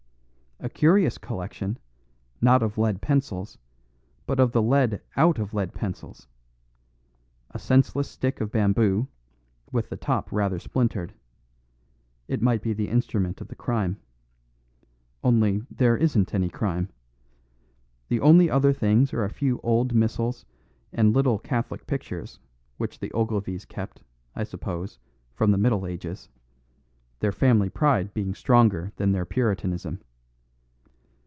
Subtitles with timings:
[0.63, 1.79] A curious collection,
[2.39, 3.57] not of lead pencils,
[4.27, 6.27] but of the lead out of lead pencils.
[7.49, 9.07] A senseless stick of bamboo,
[9.71, 11.15] with the top rather splintered.
[12.27, 13.97] It might be the instrument of the crime.
[15.23, 16.89] Only, there isn't any crime.
[18.09, 20.45] The only other things are a few old missals
[20.93, 22.37] and little Catholic pictures,
[22.77, 24.03] which the Ogilvies kept,
[24.35, 24.99] I suppose,
[25.33, 26.29] from the Middle Ages
[27.19, 30.01] their family pride being stronger than their Puritanism.